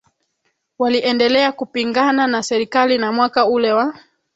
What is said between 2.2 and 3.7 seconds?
na serikali na mwaka